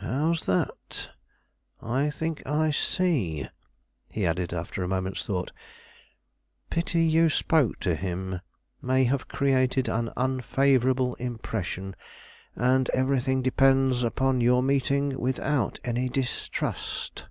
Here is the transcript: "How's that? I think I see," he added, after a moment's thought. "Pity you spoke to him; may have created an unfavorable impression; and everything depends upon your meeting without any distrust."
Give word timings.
"How's 0.00 0.46
that? 0.46 1.10
I 1.80 2.10
think 2.10 2.44
I 2.44 2.72
see," 2.72 3.48
he 4.08 4.26
added, 4.26 4.52
after 4.52 4.82
a 4.82 4.88
moment's 4.88 5.24
thought. 5.24 5.52
"Pity 6.70 7.02
you 7.04 7.30
spoke 7.30 7.78
to 7.86 7.94
him; 7.94 8.40
may 8.82 9.04
have 9.04 9.28
created 9.28 9.88
an 9.88 10.10
unfavorable 10.16 11.14
impression; 11.20 11.94
and 12.56 12.88
everything 12.94 13.42
depends 13.42 14.02
upon 14.02 14.40
your 14.40 14.60
meeting 14.60 15.20
without 15.20 15.78
any 15.84 16.08
distrust." 16.08 17.26